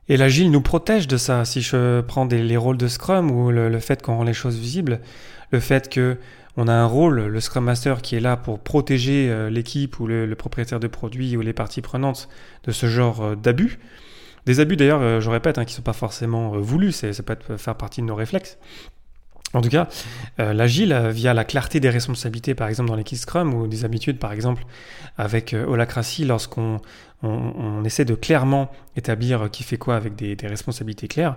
Et 0.08 0.16
l'agile 0.16 0.50
nous 0.50 0.62
protège 0.62 1.06
de 1.06 1.16
ça. 1.16 1.44
Si 1.44 1.60
je 1.60 2.00
prends 2.00 2.24
les 2.24 2.56
rôles 2.56 2.78
de 2.78 2.88
Scrum 2.88 3.30
ou 3.30 3.50
le, 3.50 3.78
fait 3.78 4.02
qu'on 4.02 4.16
rend 4.16 4.24
les 4.24 4.32
choses 4.32 4.56
visibles, 4.56 5.00
le 5.50 5.60
fait 5.60 5.90
que 5.90 6.16
on 6.56 6.66
a 6.66 6.72
un 6.72 6.86
rôle, 6.86 7.26
le 7.26 7.40
Scrum 7.40 7.64
Master, 7.64 8.02
qui 8.02 8.16
est 8.16 8.20
là 8.20 8.36
pour 8.36 8.58
protéger 8.58 9.30
euh, 9.30 9.48
l'équipe 9.48 10.00
ou 10.00 10.08
le, 10.08 10.34
propriétaire 10.34 10.80
de 10.80 10.88
produit 10.88 11.36
ou 11.36 11.40
les 11.40 11.52
parties 11.52 11.82
prenantes 11.82 12.28
de 12.64 12.72
ce 12.72 12.86
genre 12.86 13.22
euh, 13.22 13.36
d'abus. 13.36 13.78
Des 14.48 14.60
abus 14.60 14.76
d'ailleurs, 14.78 15.02
euh, 15.02 15.20
je 15.20 15.28
répète, 15.28 15.58
hein, 15.58 15.66
qui 15.66 15.74
ne 15.74 15.76
sont 15.76 15.82
pas 15.82 15.92
forcément 15.92 16.58
voulus, 16.58 16.92
ça 16.92 17.22
peut 17.22 17.58
faire 17.58 17.74
partie 17.74 18.00
de 18.00 18.06
nos 18.06 18.14
réflexes. 18.14 18.56
En 19.54 19.62
tout 19.62 19.70
cas, 19.70 19.88
euh, 20.40 20.52
l'agile, 20.52 20.92
euh, 20.92 21.10
via 21.10 21.32
la 21.32 21.44
clarté 21.44 21.80
des 21.80 21.88
responsabilités, 21.88 22.54
par 22.54 22.68
exemple 22.68 22.90
dans 22.90 22.96
l'équipe 22.96 23.16
Scrum, 23.16 23.54
ou 23.54 23.66
des 23.66 23.86
habitudes, 23.86 24.18
par 24.18 24.32
exemple 24.32 24.64
avec 25.16 25.54
euh, 25.54 25.86
lorsqu'on 26.26 26.80
on, 27.22 27.82
essaie 27.84 28.04
de 28.04 28.14
clairement 28.14 28.70
établir 28.94 29.50
qui 29.50 29.62
fait 29.62 29.78
quoi 29.78 29.96
avec 29.96 30.14
des, 30.16 30.36
responsabilités 30.46 31.08
claires, 31.08 31.36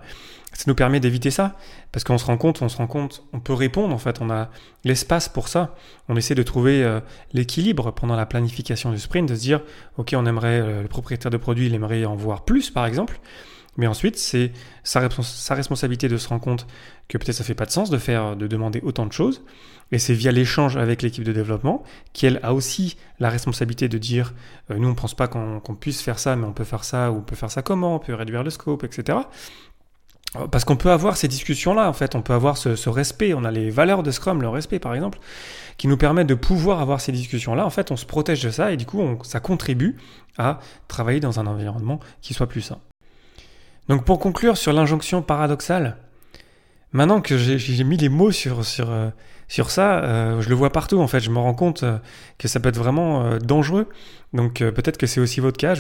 ça 0.52 0.66
nous 0.68 0.76
permet 0.76 1.00
d'éviter 1.00 1.32
ça, 1.32 1.56
parce 1.94 2.04
qu'on 2.04 2.18
se 2.18 2.26
rend 2.26 2.38
compte, 2.38 2.62
on 2.62 2.68
se 2.68 2.78
rend 2.78 2.88
compte, 2.88 3.24
on 3.32 3.40
peut 3.40 3.54
répondre 3.54 3.96
en 3.96 3.98
fait, 3.98 4.20
on 4.20 4.30
a 4.30 4.50
l'espace 4.84 5.30
pour 5.30 5.48
ça. 5.48 5.74
On 6.10 6.18
essaie 6.18 6.36
de 6.36 6.44
trouver 6.44 7.00
l'équilibre 7.34 7.92
pendant 7.92 8.16
la 8.16 8.26
planification 8.26 8.92
du 8.92 9.00
sprint, 9.00 9.30
de 9.30 9.36
se 9.36 9.40
dire, 9.40 9.62
ok, 9.98 10.14
on 10.16 10.26
aimerait 10.26 10.82
le 10.82 10.88
propriétaire 10.88 11.32
de 11.32 11.38
produit, 11.38 11.68
il 11.68 11.74
aimerait 11.74 12.06
en 12.06 12.16
voir 12.16 12.44
plus, 12.44 12.70
par 12.70 12.86
exemple. 12.86 13.20
Mais 13.78 13.88
ensuite, 13.88 14.18
c'est 14.18 14.52
sa, 14.84 15.00
responsabilité 15.56 16.10
de 16.10 16.18
se 16.18 16.28
rendre 16.28 16.42
compte 16.42 16.68
que 17.08 17.18
peut-être 17.18 17.36
ça 17.36 17.44
fait 17.44 17.56
pas 17.56 17.66
de 17.66 17.72
sens 17.72 17.90
de 17.90 17.98
faire, 17.98 18.36
de 18.36 18.48
demander 18.48 18.82
autant 18.84 19.06
de 19.06 19.14
choses. 19.14 19.44
Et 19.94 20.00
c'est 20.00 20.14
via 20.14 20.32
l'échange 20.32 20.78
avec 20.78 21.02
l'équipe 21.02 21.24
de 21.24 21.34
développement 21.34 21.84
qu'elle 22.14 22.40
a 22.44 22.54
aussi 22.54 22.98
la 23.20 23.30
responsabilité 23.30 23.90
de 23.90 23.98
dire, 23.98 24.34
euh, 24.70 24.78
nous 24.78 24.90
on 24.90 24.96
pense 24.96 25.14
pas 25.14 25.28
qu'on 25.28 25.60
puisse 25.80 26.02
faire 26.02 26.20
ça, 26.20 26.36
mais 26.36 26.46
on 26.46 26.54
peut 26.54 26.64
faire 26.64 26.84
ça, 26.84 27.12
ou 27.12 27.18
on 27.18 27.22
peut 27.22 27.36
faire 27.36 27.52
ça 27.52 27.62
comment, 27.62 27.96
on 27.96 28.00
peut 28.00 28.14
réduire 28.14 28.44
le 28.44 28.50
scope, 28.50 28.84
etc. 28.84 29.20
Parce 30.50 30.64
qu'on 30.64 30.78
peut 30.78 30.92
avoir 30.92 31.18
ces 31.18 31.28
discussions-là, 31.28 31.90
en 31.90 31.94
fait, 31.94 32.16
on 32.16 32.22
peut 32.22 32.34
avoir 32.34 32.58
ce, 32.58 32.90
respect, 32.90 33.34
on 33.34 33.44
a 33.44 33.52
les 33.52 33.70
valeurs 33.70 34.02
de 34.02 34.12
Scrum, 34.12 34.42
le 34.42 34.48
respect 34.48 34.80
par 34.80 34.96
exemple, 34.96 35.20
qui 35.78 35.88
nous 35.88 35.98
permettent 35.98 36.28
de 36.28 36.36
pouvoir 36.36 36.80
avoir 36.80 37.02
ces 37.02 37.12
discussions-là. 37.12 37.66
En 37.66 37.70
fait, 37.70 37.92
on 37.92 37.98
se 37.98 38.06
protège 38.06 38.42
de 38.42 38.50
ça 38.50 38.72
et 38.72 38.78
du 38.78 38.86
coup, 38.86 39.02
ça 39.24 39.42
contribue 39.42 39.98
à 40.38 40.60
travailler 40.88 41.20
dans 41.20 41.42
un 41.42 41.48
environnement 41.48 42.00
qui 42.22 42.34
soit 42.34 42.48
plus 42.48 42.62
sain. 42.62 42.80
Donc 43.92 44.06
pour 44.06 44.20
conclure 44.20 44.56
sur 44.56 44.72
l'injonction 44.72 45.22
paradoxale, 45.22 45.98
maintenant 46.94 47.20
que 47.20 47.38
j'ai 47.38 47.84
mis 47.84 47.98
les 47.98 48.08
mots 48.08 48.32
sur, 48.32 48.64
sur, 48.64 48.90
euh, 48.90 49.10
sur 49.50 49.70
ça, 49.70 50.00
euh, 50.00 50.40
je 50.40 50.48
le 50.48 50.56
vois 50.56 50.70
partout 50.70 51.00
en 51.02 51.08
fait, 51.08 51.20
je 51.20 51.30
me 51.30 51.40
rends 51.40 51.54
compte 51.54 51.84
euh, 51.84 51.98
que 52.38 52.48
ça 52.48 52.62
peut 52.62 52.70
être 52.70 52.78
vraiment 52.78 53.38
dangereux. 53.40 53.90
Donc 54.32 54.60
peut-être 54.60 54.96
que 54.96 55.08
c'est 55.08 55.20
aussi 55.20 55.42
votre 55.42 55.58
cas. 55.58 55.76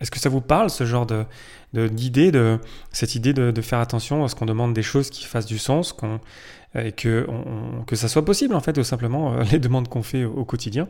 Est-ce 0.00 0.10
que 0.10 0.18
ça 0.18 0.28
vous 0.28 0.40
parle 0.40 0.68
ce 0.68 0.84
genre 0.84 1.06
de 1.06 1.26
d'idée, 1.72 2.32
de, 2.32 2.58
cette 2.90 3.14
idée 3.14 3.32
de, 3.32 3.62
faire 3.62 3.78
attention 3.78 4.24
à 4.24 4.28
ce 4.28 4.34
qu'on 4.34 4.46
demande 4.46 4.74
des 4.74 4.82
choses 4.82 5.08
qui 5.08 5.24
fassent 5.24 5.46
du 5.46 5.58
sens, 5.58 5.92
qu'on 5.92 6.18
et 6.74 6.92
que, 6.92 7.26
ça 7.92 8.08
soit 8.08 8.24
possible 8.24 8.54
en 8.54 8.60
fait, 8.60 8.72
tout 8.72 8.84
simplement 8.84 9.36
les 9.52 9.58
demandes 9.58 9.88
qu'on 9.88 10.02
fait 10.02 10.24
au, 10.24 10.44
quotidien. 10.44 10.88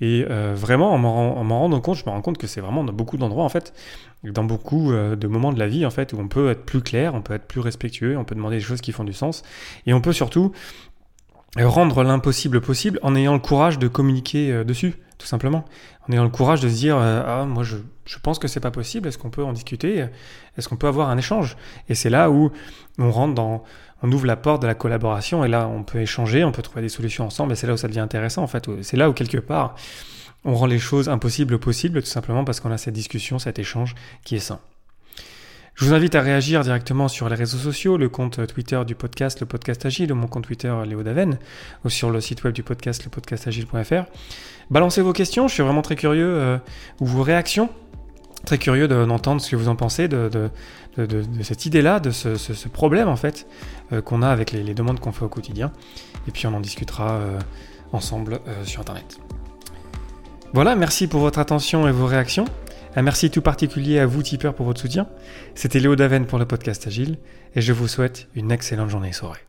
Et 0.00 0.24
vraiment, 0.54 0.92
en 0.92 0.98
m'en 0.98 1.58
rendant 1.58 1.80
compte, 1.80 1.96
je 1.96 2.04
me 2.04 2.10
rends 2.10 2.20
compte 2.20 2.38
que 2.38 2.46
c'est 2.46 2.60
vraiment 2.60 2.84
dans 2.84 2.92
beaucoup 2.92 3.16
d'endroits 3.16 3.44
en 3.44 3.48
fait, 3.48 3.72
dans 4.22 4.44
beaucoup 4.44 4.92
de 4.92 5.26
moments 5.26 5.52
de 5.52 5.58
la 5.58 5.66
vie 5.66 5.84
en 5.84 5.90
fait, 5.90 6.12
où 6.12 6.18
on 6.20 6.28
peut 6.28 6.50
être 6.50 6.64
plus 6.64 6.82
clair, 6.82 7.14
on 7.14 7.20
peut 7.20 7.34
être 7.34 7.46
plus 7.46 7.60
respectueux, 7.60 8.16
on 8.16 8.24
peut 8.24 8.36
demander 8.36 8.56
des 8.56 8.62
choses 8.62 8.80
qui 8.80 8.92
font 8.92 9.02
du 9.02 9.12
sens, 9.12 9.42
et 9.86 9.92
on 9.92 10.00
peut 10.00 10.12
surtout 10.12 10.52
rendre 11.56 12.02
l'impossible 12.02 12.60
possible 12.60 12.98
en 13.02 13.14
ayant 13.14 13.32
le 13.32 13.40
courage 13.40 13.78
de 13.78 13.88
communiquer 13.88 14.52
euh, 14.52 14.64
dessus, 14.64 14.94
tout 15.18 15.26
simplement. 15.26 15.64
En 16.08 16.12
ayant 16.12 16.24
le 16.24 16.30
courage 16.30 16.60
de 16.60 16.68
se 16.68 16.74
dire 16.74 16.96
euh, 16.96 17.22
ah 17.26 17.44
moi 17.46 17.64
je, 17.64 17.76
je 18.04 18.18
pense 18.18 18.38
que 18.38 18.48
c'est 18.48 18.60
pas 18.60 18.70
possible, 18.70 19.08
est-ce 19.08 19.18
qu'on 19.18 19.30
peut 19.30 19.44
en 19.44 19.52
discuter? 19.52 20.06
Est-ce 20.56 20.68
qu'on 20.68 20.76
peut 20.76 20.86
avoir 20.86 21.08
un 21.10 21.18
échange? 21.18 21.56
Et 21.88 21.94
c'est 21.94 22.10
là 22.10 22.30
où 22.30 22.50
on 22.98 23.10
rentre 23.10 23.34
dans 23.34 23.64
on 24.02 24.12
ouvre 24.12 24.26
la 24.26 24.36
porte 24.36 24.62
de 24.62 24.66
la 24.66 24.74
collaboration 24.74 25.44
et 25.44 25.48
là 25.48 25.68
on 25.68 25.82
peut 25.82 26.00
échanger, 26.00 26.44
on 26.44 26.52
peut 26.52 26.62
trouver 26.62 26.82
des 26.82 26.88
solutions 26.88 27.26
ensemble 27.26 27.52
et 27.52 27.56
c'est 27.56 27.66
là 27.66 27.74
où 27.74 27.76
ça 27.76 27.88
devient 27.88 28.00
intéressant 28.00 28.42
en 28.42 28.46
fait. 28.46 28.68
C'est 28.82 28.96
là 28.96 29.10
où 29.10 29.12
quelque 29.12 29.38
part 29.38 29.74
on 30.44 30.54
rend 30.54 30.66
les 30.66 30.78
choses 30.78 31.08
impossibles 31.08 31.58
possibles 31.58 32.00
tout 32.02 32.08
simplement 32.08 32.44
parce 32.44 32.60
qu'on 32.60 32.70
a 32.70 32.78
cette 32.78 32.94
discussion, 32.94 33.38
cet 33.38 33.58
échange 33.58 33.94
qui 34.24 34.36
est 34.36 34.40
sain. 34.40 34.60
Je 35.78 35.84
vous 35.84 35.94
invite 35.94 36.16
à 36.16 36.22
réagir 36.22 36.62
directement 36.62 37.06
sur 37.06 37.28
les 37.28 37.36
réseaux 37.36 37.56
sociaux, 37.56 37.96
le 37.96 38.08
compte 38.08 38.44
Twitter 38.48 38.80
du 38.84 38.96
podcast, 38.96 39.38
le 39.38 39.46
podcast 39.46 39.86
agile, 39.86 40.12
ou 40.12 40.16
mon 40.16 40.26
compte 40.26 40.44
Twitter 40.44 40.74
Léo 40.84 41.04
Daven, 41.04 41.38
ou 41.84 41.88
sur 41.88 42.10
le 42.10 42.20
site 42.20 42.42
web 42.42 42.52
du 42.52 42.64
podcast, 42.64 43.04
lepodcastagile.fr. 43.04 44.10
Balancez 44.70 45.02
vos 45.02 45.12
questions, 45.12 45.46
je 45.46 45.54
suis 45.54 45.62
vraiment 45.62 45.82
très 45.82 45.94
curieux, 45.94 46.26
euh, 46.26 46.58
ou 46.98 47.06
vos 47.06 47.22
réactions, 47.22 47.70
très 48.48 48.56
curieux 48.56 48.88
d'entendre 48.88 49.42
ce 49.42 49.50
que 49.50 49.56
vous 49.56 49.68
en 49.68 49.76
pensez 49.76 50.08
de, 50.08 50.50
cette 51.42 51.66
idée-là, 51.66 52.00
de 52.00 52.10
ce, 52.10 52.68
problème 52.68 53.06
en 53.06 53.16
fait 53.16 53.46
euh, 53.92 54.00
qu'on 54.00 54.22
a 54.22 54.28
avec 54.28 54.52
les, 54.52 54.72
demandes 54.72 55.00
qu'on 55.00 55.12
fait 55.12 55.24
au 55.24 55.28
quotidien. 55.28 55.70
Et 56.26 56.30
puis 56.30 56.46
on 56.46 56.54
en 56.54 56.60
discutera 56.60 57.10
euh, 57.10 57.38
ensemble 57.92 58.40
sur 58.64 58.80
Internet. 58.80 59.18
Voilà, 60.54 60.74
merci 60.76 61.08
pour 61.08 61.20
votre 61.20 61.38
attention 61.38 61.86
et 61.88 61.92
vos 61.92 62.06
réactions. 62.06 62.46
Un 62.96 63.02
merci 63.02 63.30
tout 63.30 63.42
particulier 63.42 63.98
à 63.98 64.06
vous, 64.06 64.22
tipeurs, 64.22 64.54
pour 64.54 64.64
votre 64.64 64.80
soutien. 64.80 65.08
C'était 65.54 65.78
Léo 65.78 65.94
Daven 65.94 66.24
pour 66.24 66.38
le 66.38 66.46
podcast 66.46 66.86
Agile, 66.86 67.18
et 67.54 67.60
je 67.60 67.74
vous 67.74 67.86
souhaite 67.86 68.28
une 68.34 68.50
excellente 68.50 68.88
journée 68.88 69.10
et 69.10 69.12
soirée. 69.12 69.40